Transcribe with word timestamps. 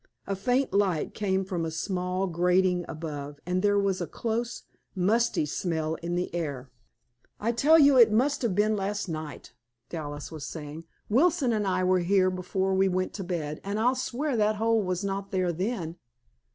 A 0.25 0.35
faint 0.35 0.73
light 0.73 1.13
came 1.13 1.45
from 1.45 1.63
a 1.63 1.69
small 1.69 2.25
grating 2.25 2.85
above, 2.89 3.39
and 3.45 3.61
there 3.61 3.77
was 3.77 4.01
a 4.01 4.07
close, 4.07 4.63
musty 4.95 5.45
smell 5.45 5.93
in 6.01 6.15
the 6.15 6.33
air. 6.33 6.71
"I 7.39 7.51
tell 7.51 7.77
you 7.77 7.99
it 7.99 8.11
must 8.11 8.41
have 8.41 8.55
been 8.55 8.75
last 8.75 9.07
night," 9.07 9.53
Dallas 9.89 10.31
was 10.31 10.43
saying. 10.47 10.85
"Wilson 11.07 11.53
and 11.53 11.67
I 11.67 11.83
were 11.83 11.99
here 11.99 12.31
before 12.31 12.73
we 12.73 12.89
went 12.89 13.13
to 13.13 13.23
bed, 13.23 13.61
and 13.63 13.79
I'll 13.79 13.93
swear 13.93 14.35
that 14.37 14.55
hole 14.55 14.81
was 14.81 15.03
not 15.03 15.29
there 15.29 15.53
then." 15.53 15.97